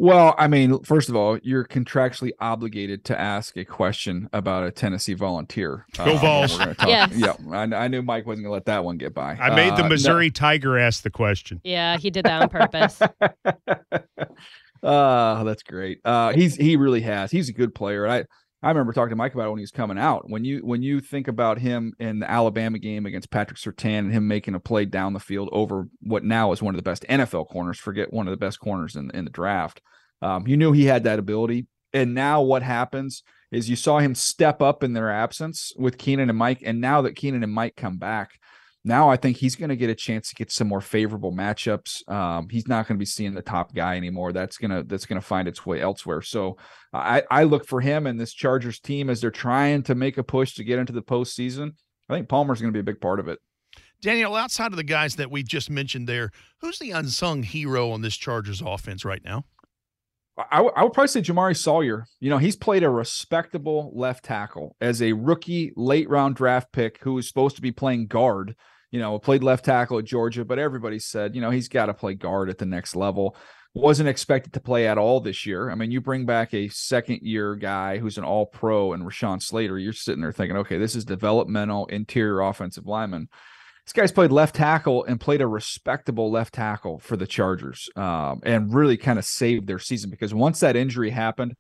[0.03, 4.73] Well, I mean, first of all, you're contractually obligated to ask a question about a
[4.73, 5.87] Tennessee volunteer.
[5.97, 6.59] Go um, Vols!
[6.85, 7.13] yes.
[7.15, 9.37] Yeah, I, I, knew Mike wasn't going to let that one get by.
[9.37, 10.31] I made the uh, Missouri no.
[10.31, 11.61] Tiger ask the question.
[11.63, 13.01] Yeah, he did that on purpose.
[14.83, 16.01] uh, that's great.
[16.05, 17.31] Uh, he's he really has.
[17.31, 18.09] He's a good player.
[18.09, 18.25] I
[18.63, 20.31] I remember talking to Mike about it when he was coming out.
[20.31, 24.13] When you when you think about him in the Alabama game against Patrick Surtain and
[24.13, 27.05] him making a play down the field over what now is one of the best
[27.09, 29.81] NFL corners, forget one of the best corners in in the draft.
[30.21, 31.67] Um, you knew he had that ability.
[31.93, 36.31] And now what happens is you saw him step up in their absence with Keenan
[36.31, 36.63] and Mike.
[36.65, 38.39] And now that Keenan and Mike come back,
[38.85, 42.09] now I think he's going to get a chance to get some more favorable matchups.
[42.11, 44.33] Um, he's not going to be seeing the top guy anymore.
[44.33, 46.23] That's gonna that's gonna find its way elsewhere.
[46.23, 46.57] So
[46.93, 50.25] I, I look for him and this Chargers team as they're trying to make a
[50.25, 51.73] push to get into the postseason.
[52.09, 53.39] I think Palmer's going to be a big part of it.
[54.03, 58.03] Daniel, outside of the guys that we just mentioned there, who's the unsung hero on
[58.03, 59.45] this Chargers offense right now?
[60.37, 62.07] I, w- I would probably say Jamaree Salyer.
[62.19, 66.99] You know, he's played a respectable left tackle as a rookie late round draft pick
[67.03, 68.57] who was supposed to be playing guard
[68.93, 71.95] you know, played left tackle at Georgia, but everybody said, you know, he's got to
[71.95, 73.35] play guard at the next level.
[73.75, 75.71] Wasn't expected to play at all this year.
[75.71, 79.43] I mean, you bring back a second year guy who's an all pro and Rashawn
[79.43, 83.31] Slater, you're sitting there thinking, okay, this is developmental interior offensive lineman.
[83.87, 88.43] This guy's played left tackle and played a respectable left tackle for the Chargers um,
[88.45, 91.57] and really kind of saved their season because once that injury happened,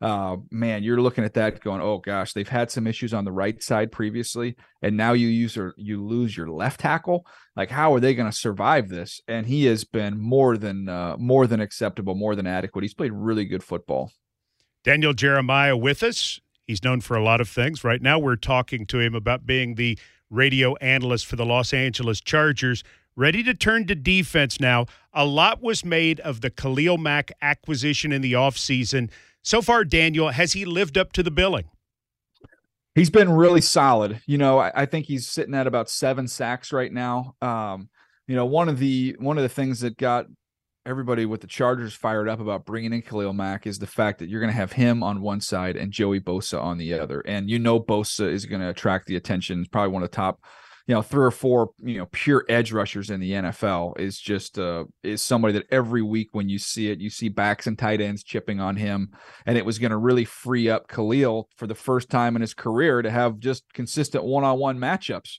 [0.00, 3.32] uh, man, you're looking at that going, oh gosh, they've had some issues on the
[3.32, 7.26] right side previously, and now you use or you lose your left tackle.
[7.56, 9.20] Like, how are they going to survive this?
[9.26, 12.82] And he has been more than uh, more than acceptable, more than adequate.
[12.82, 14.12] He's played really good football.
[14.84, 16.40] Daniel Jeremiah with us.
[16.66, 17.82] He's known for a lot of things.
[17.82, 19.98] Right now, we're talking to him about being the
[20.30, 22.84] radio analyst for the Los Angeles Chargers.
[23.14, 24.86] Ready to turn to defense now.
[25.14, 29.10] A lot was made of the Khalil Mack acquisition in the offseason.
[29.46, 31.70] So far, Daniel, has he lived up to the billing?
[32.96, 34.20] He's been really solid.
[34.26, 37.36] You know, I, I think he's sitting at about seven sacks right now.
[37.40, 37.88] Um,
[38.26, 40.26] you know, one of the one of the things that got
[40.84, 44.28] everybody with the Chargers fired up about bringing in Khalil Mack is the fact that
[44.28, 47.48] you're going to have him on one side and Joey Bosa on the other, and
[47.48, 49.64] you know Bosa is going to attract the attention.
[49.70, 50.40] Probably one of the top
[50.86, 54.58] you know three or four you know pure edge rushers in the NFL is just
[54.58, 58.00] uh is somebody that every week when you see it you see backs and tight
[58.00, 59.10] ends chipping on him.
[59.46, 62.54] And it was going to really free up Khalil for the first time in his
[62.54, 65.38] career to have just consistent one-on-one matchups.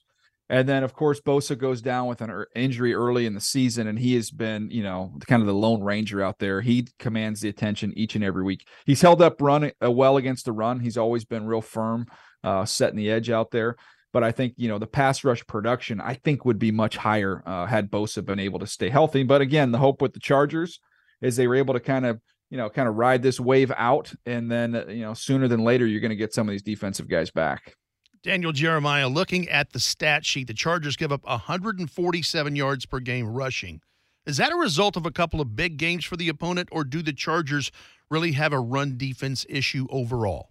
[0.50, 3.88] And then of course Bosa goes down with an er, injury early in the season
[3.88, 6.60] and he has been you know kind of the lone ranger out there.
[6.60, 8.68] He commands the attention each and every week.
[8.86, 10.82] He's held up run uh, well against the run.
[10.82, 12.08] He's always been real firm
[12.44, 13.78] uh, setting the edge out there
[14.14, 17.44] but I think you know the pass rush production I think would be much higher
[17.46, 19.24] uh, had Bosa been able to stay healthy.
[19.24, 20.80] But again, the hope with the Chargers
[21.22, 24.14] is they were able to kind of you know kind of ride this wave out,
[24.26, 26.64] and then uh, you know sooner than later you're going to get some of these
[26.64, 27.76] defensive guys back.
[28.24, 33.28] Daniel Jeremiah, looking at the stat sheet, the Chargers give up 147 yards per game
[33.28, 33.80] rushing.
[34.26, 37.02] Is that a result of a couple of big games for the opponent, or do
[37.02, 37.72] the Chargers
[38.10, 40.50] really have a run defense issue overall?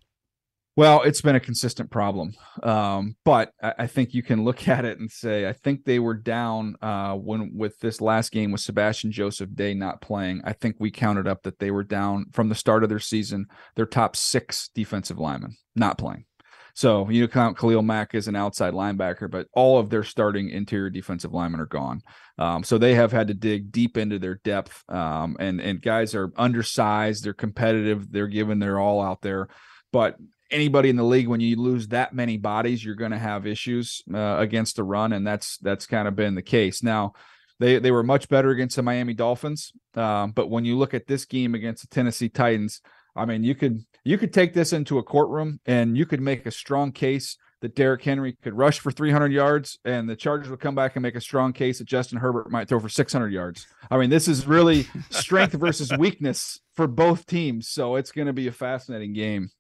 [0.77, 4.85] Well, it's been a consistent problem, um, but I, I, think you can look at
[4.85, 8.61] it and say I think they were down uh, when with this last game with
[8.61, 10.43] Sebastian Joseph Day not playing.
[10.45, 13.47] I think we counted up that they were down from the start of their season.
[13.75, 16.27] Their top six defensive linemen not playing.
[16.75, 20.91] So you count Khalil Mack as an outside linebacker, but all of their starting interior
[20.91, 22.03] defensive linemen are gone.
[22.37, 26.15] Um, so they have had to dig deep into their depth, um, and and guys
[26.15, 27.25] are undersized.
[27.25, 28.12] They're competitive.
[28.12, 29.49] They're giving their all out there
[29.93, 30.17] but
[30.50, 34.02] anybody in the league when you lose that many bodies you're going to have issues
[34.14, 37.12] uh, against the run and that's that's kind of been the case now
[37.59, 41.06] they they were much better against the miami dolphins um, but when you look at
[41.06, 42.80] this game against the tennessee titans
[43.14, 46.46] i mean you could you could take this into a courtroom and you could make
[46.46, 50.61] a strong case that Derrick Henry could rush for 300 yards, and the Chargers would
[50.61, 53.66] come back and make a strong case that Justin Herbert might throw for 600 yards.
[53.90, 57.68] I mean, this is really strength versus weakness for both teams.
[57.68, 59.50] So it's going to be a fascinating game.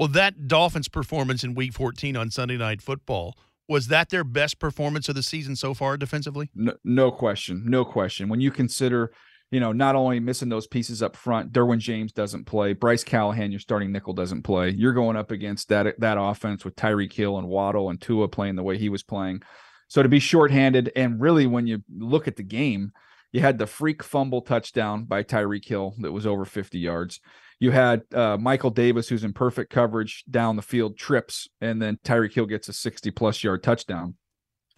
[0.00, 3.36] Well, that Dolphins performance in Week 14 on Sunday Night Football
[3.68, 6.48] was that their best performance of the season so far defensively?
[6.54, 8.30] No, no question, no question.
[8.30, 9.12] When you consider
[9.50, 13.50] you know, not only missing those pieces up front, Derwin James doesn't play, Bryce Callahan,
[13.50, 14.70] your starting nickel, doesn't play.
[14.70, 18.56] You're going up against that that offense with Tyreek Hill and Waddle and Tua playing
[18.56, 19.42] the way he was playing.
[19.88, 22.92] So to be shorthanded, and really when you look at the game,
[23.32, 27.20] you had the freak fumble touchdown by Tyreek Hill that was over 50 yards.
[27.60, 31.98] You had uh, Michael Davis, who's in perfect coverage down the field, trips, and then
[32.04, 34.14] Tyreek Hill gets a 60 plus yard touchdown.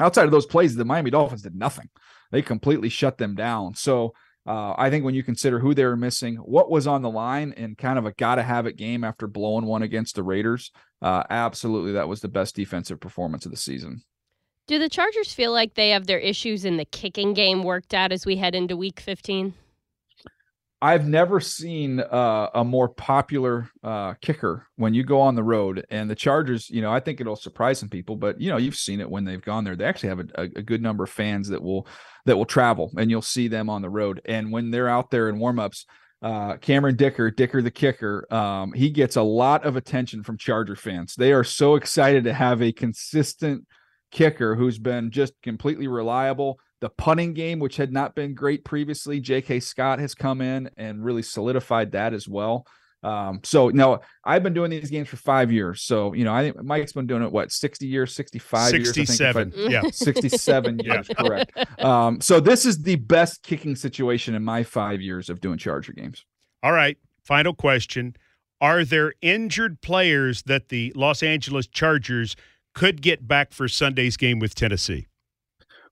[0.01, 1.89] Outside of those plays, the Miami Dolphins did nothing.
[2.33, 3.75] They completely shut them down.
[3.77, 4.15] So
[4.47, 7.55] uh, I think when you consider who they were missing, what was on the line,
[7.57, 11.23] and kind of a gotta have it game after blowing one against the Raiders, uh,
[11.31, 14.03] absolutely that was the best defensive performance of the season.
[14.67, 18.11] Do the Chargers feel like they have their issues in the kicking game worked out
[18.11, 19.55] as we head into week 15?
[20.83, 25.87] I've never seen uh, a more popular uh, kicker when you go on the road.
[25.91, 28.75] And the Chargers, you know, I think it'll surprise some people, but you know, you've
[28.75, 29.77] seen it when they've gone there.
[29.77, 31.87] They actually have a, a, good number of fans that will
[32.27, 34.23] that will travel, and you'll see them on the road.
[34.25, 35.85] And when they're out there in warmups,
[36.21, 40.75] uh, Cameron Dicker, Dicker the kicker, um, he gets a lot of attention from Charger
[40.75, 41.15] fans.
[41.15, 43.69] They are so excited to have a consistent
[44.11, 49.21] kicker who's been just completely reliable the punting game, which had not been great previously,
[49.21, 49.61] J.K.
[49.61, 52.67] Scott has come in and really solidified that as well.
[53.05, 55.83] Um, so no, I've been doing these games for five years.
[55.83, 59.71] So you know, I think Mike's been doing it what sixty years, sixty-five 67, years,
[59.73, 61.57] yeah, sixty-seven years, correct.
[61.83, 65.93] Um, so this is the best kicking situation in my five years of doing Charger
[65.93, 66.25] games.
[66.63, 68.17] All right, final question:
[68.61, 72.37] Are there injured players that the Los Angeles Chargers
[72.75, 75.07] could get back for Sunday's game with Tennessee?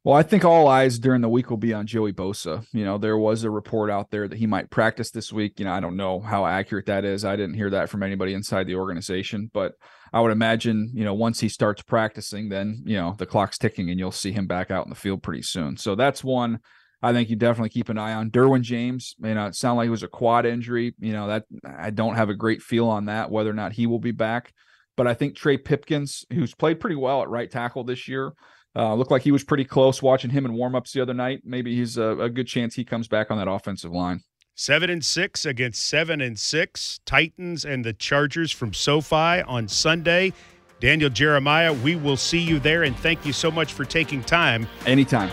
[0.03, 2.67] Well, I think all eyes during the week will be on Joey Bosa.
[2.73, 5.59] You know, there was a report out there that he might practice this week.
[5.59, 7.23] You know, I don't know how accurate that is.
[7.23, 9.75] I didn't hear that from anybody inside the organization, but
[10.13, 13.91] I would imagine, you know, once he starts practicing, then, you know, the clock's ticking
[13.91, 15.77] and you'll see him back out in the field pretty soon.
[15.77, 16.61] So that's one
[17.03, 18.31] I think you definitely keep an eye on.
[18.31, 20.95] Derwin James, you know, it sounded like it was a quad injury.
[20.99, 23.87] You know, that I don't have a great feel on that, whether or not he
[23.87, 24.53] will be back.
[24.97, 28.33] But I think Trey Pipkins, who's played pretty well at right tackle this year,
[28.77, 31.43] uh, looked like he was pretty close watching him in warmups the other night.
[31.45, 34.23] Maybe he's a, a good chance he comes back on that offensive line.
[34.55, 40.33] Seven and six against seven and six Titans and the Chargers from SoFi on Sunday.
[40.81, 44.67] Daniel Jeremiah, we will see you there, and thank you so much for taking time.
[44.87, 45.31] Anytime.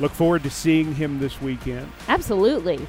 [0.00, 1.90] Look forward to seeing him this weekend.
[2.08, 2.86] Absolutely.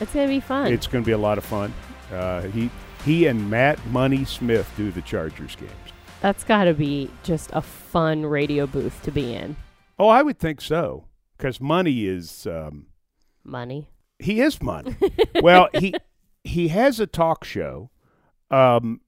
[0.00, 0.72] It's going to be fun.
[0.72, 1.72] It's going to be a lot of fun.
[2.12, 2.70] Uh, he
[3.04, 5.72] he and Matt Money Smith do the Chargers games.
[6.20, 9.56] That's got to be just a fun radio booth to be in.
[9.98, 11.04] Oh, I would think so,
[11.36, 12.86] because Money is um,
[13.44, 13.88] money.
[14.18, 14.96] He is money.
[15.42, 15.94] well, he
[16.42, 17.90] he has a talk show
[18.50, 19.00] um,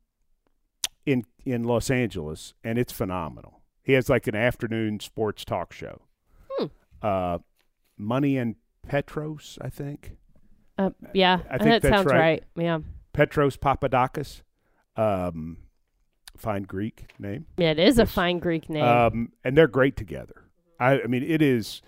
[1.07, 3.63] in in Los Angeles, and it's phenomenal.
[3.83, 6.03] He has like an afternoon sports talk show.
[6.51, 6.67] Hmm.
[7.01, 7.39] Uh,
[7.97, 8.57] Money and
[8.87, 10.17] Petros, I think.
[10.79, 12.19] Uh, yeah, I think that sounds right.
[12.19, 12.45] right.
[12.57, 12.79] Yeah,
[13.13, 14.43] Petros Papadakis.
[14.97, 15.59] Um,
[16.37, 17.47] fine Greek name.
[17.57, 18.85] yeah, it is a fine Greek name.
[18.85, 20.45] Um, and they're great together.
[20.79, 21.83] I, I mean, it is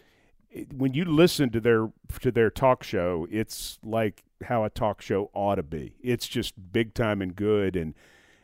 [0.51, 5.01] it- when you listen to their to their talk show, it's like how a talk
[5.03, 5.95] show ought to be.
[6.03, 7.95] It's just big time and good, and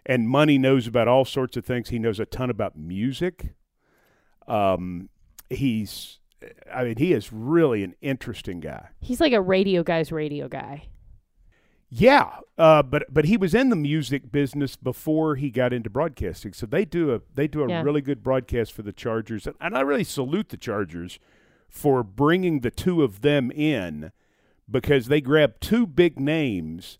[0.04, 1.88] and Money knows about all sorts of things.
[1.88, 3.54] He knows a ton about music.
[4.46, 5.09] Um,
[5.50, 6.18] he's,
[6.72, 8.88] I mean, he is really an interesting guy.
[9.00, 10.88] He's like a radio guy's radio guy.
[11.88, 16.52] Yeah, uh, but but he was in the music business before he got into broadcasting.
[16.52, 17.82] So they do a they do a Yeah.
[17.82, 21.20] really good broadcast for the Chargers, and, and I really salute the Chargers
[21.68, 24.11] for bringing the two of them in
[24.68, 26.98] because they grabbed two big names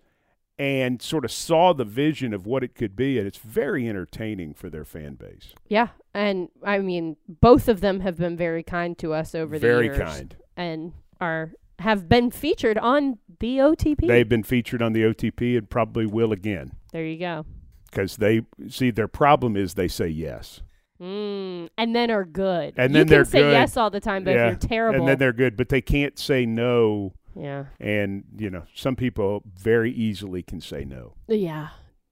[0.59, 4.54] and sort of saw the vision of what it could be, and it's very entertaining
[4.54, 5.52] for their fan base.
[5.69, 9.67] Yeah, and I mean, both of them have been very kind to us over the
[9.67, 9.96] years.
[9.96, 10.37] very kind.
[10.57, 14.07] and are have been featured on the OTP.
[14.07, 17.44] They've been featured on the OTP and probably will again there you go.
[17.90, 20.63] because they see their problem is they say yes.
[20.98, 22.73] Mm, and then are good.
[22.79, 23.52] And you then can they're say good.
[23.52, 25.83] yes all the time, but Yeah, if you're terrible, and then they're good, but they
[25.83, 27.13] can't say no.
[27.37, 31.14] Yeah, And you know, some people very easily can say no.
[31.28, 31.68] yeah,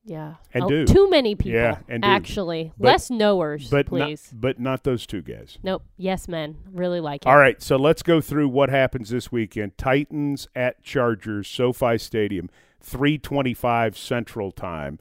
[0.07, 0.35] Yeah.
[0.53, 0.85] And Oh, do.
[0.85, 1.53] Too many people.
[1.59, 2.09] Yeah, and do.
[2.09, 2.73] actually.
[2.79, 4.29] But- Less knowers, But please.
[4.33, 5.59] not, but not those two guys.
[5.63, 5.83] nope.
[5.97, 6.57] Yes, men.
[6.71, 7.29] Really like it.
[7.29, 9.79] All right, so let's go through what happens this weekend.
[9.79, 12.51] Titans at Chargers, SoFi Stadium,
[12.81, 14.99] 325 Central Time.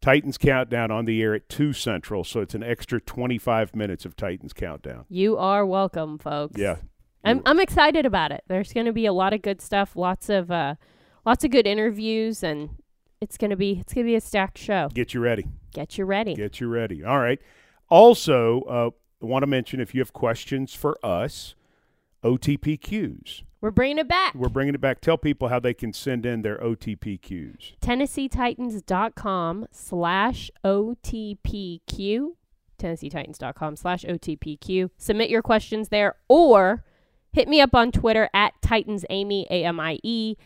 [0.00, 4.14] Titans countdown on the air at 2 Central, so it's an extra 25 minutes of
[4.14, 5.06] Titans countdown.
[5.08, 6.60] You are welcome, folks.
[6.60, 6.76] Yeah.
[7.24, 8.44] I'm I'm excited about it.
[8.48, 10.76] There's going to be a lot of good stuff, lots of uh
[11.24, 12.70] lots of good interviews and
[13.20, 14.88] it's going to be it's going to be a stacked show.
[14.94, 15.46] Get you ready.
[15.72, 16.34] Get you ready.
[16.34, 17.04] Get you ready.
[17.04, 17.40] All right.
[17.88, 18.90] Also, uh,
[19.22, 21.54] I want to mention if you have questions for us,
[22.24, 23.42] OTPQs.
[23.60, 24.34] We're bringing it back.
[24.34, 25.00] We're bringing it back.
[25.00, 27.78] Tell people how they can send in their OTPQs.
[27.80, 32.28] TennesseeTitans.com slash OTPQ.
[32.78, 34.90] TennesseeTitans.com slash OTPQ.
[34.98, 36.84] Submit your questions there or
[37.36, 40.36] hit me up on Twitter at TitansAmie, A-M-I-E,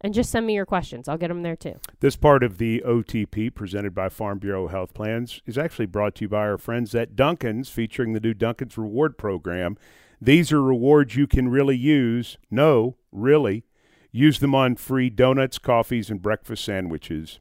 [0.00, 1.06] and just send me your questions.
[1.06, 1.74] I'll get them there too.
[2.00, 6.24] This part of the OTP presented by Farm Bureau Health Plans is actually brought to
[6.24, 9.76] you by our friends at Dunkin's, featuring the new Dunkin's Reward Program.
[10.20, 12.38] These are rewards you can really use.
[12.50, 13.64] No, really.
[14.10, 17.40] Use them on free donuts, coffees, and breakfast sandwiches.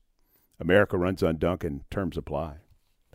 [0.59, 1.85] America runs on Duncan.
[1.89, 2.57] Terms apply.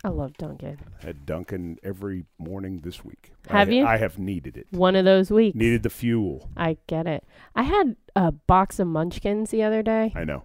[0.05, 0.79] I love Dunkin'.
[1.01, 3.31] Had Dunkin' every morning this week.
[3.49, 3.87] Have I, you?
[3.87, 4.67] I have needed it.
[4.71, 5.57] One of those weeks.
[5.57, 6.51] Needed the fuel.
[6.57, 7.25] I get it.
[7.55, 10.43] I had a box of munchkins the other day I know.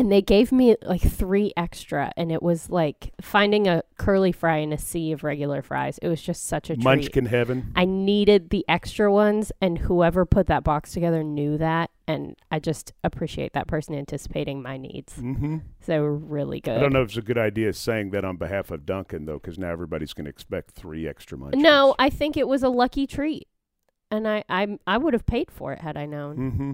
[0.00, 4.56] And they gave me like three extra and it was like finding a curly fry
[4.56, 5.98] in a sea of regular fries.
[6.00, 6.84] It was just such a treat.
[6.84, 7.70] Munchkin heaven.
[7.76, 12.60] I needed the extra ones and whoever put that box together knew that and I
[12.60, 15.16] just appreciate that person anticipating my needs.
[15.18, 15.58] Mm-hmm.
[15.80, 16.78] So they were really good.
[16.78, 19.38] I don't know if it's a good idea saying that on behalf of Dunkin', though,
[19.38, 21.62] because now everybody's going to expect three extra munchkins.
[21.62, 23.48] No, I think it was a lucky treat.
[24.10, 26.36] And I I, I would have paid for it had I known.
[26.38, 26.72] Mm-hmm.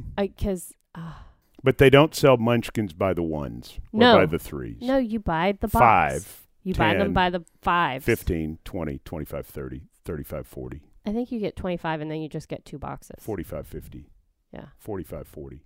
[1.62, 4.16] But they don't sell munchkins by the ones or No.
[4.18, 4.78] by the threes.
[4.80, 5.82] no, you buy the box.
[5.82, 8.04] Five, You buy them by the fives.
[8.04, 12.48] 15, 20, 25, 30, 35, 40, I think you get 25 and then you just
[12.48, 13.16] get two boxes.
[13.20, 14.10] 45, 50.
[14.52, 14.66] Yeah.
[14.78, 15.62] 45, 40,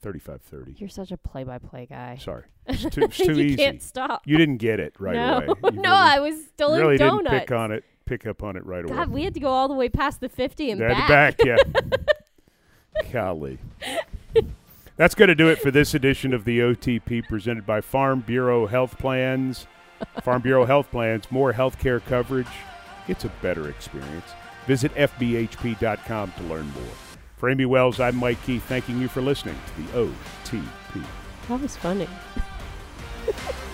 [0.00, 0.74] 35, 30.
[0.78, 2.16] You're such a play by play guy.
[2.20, 2.44] Sorry.
[2.66, 3.56] It's too, it's too you easy.
[3.56, 4.22] can't stop.
[4.26, 5.46] You didn't get it right no, away.
[5.64, 7.24] You no, really, I was still really donuts.
[7.30, 9.06] didn't pick on it, pick up on it right God, away.
[9.06, 11.08] we had to go all the way past the 50 and back.
[11.08, 11.56] back, yeah.
[13.12, 13.58] Golly.
[15.02, 18.68] That's going to do it for this edition of the OTP presented by Farm Bureau
[18.68, 19.66] Health Plans.
[20.22, 22.46] Farm Bureau Health Plans, more health care coverage.
[23.08, 24.30] It's a better experience.
[24.68, 26.94] Visit FBHP.com to learn more.
[27.36, 31.04] For Amie Wells, I'm Mike Keith, thanking you for listening to the OTP.
[31.48, 32.06] That was funny.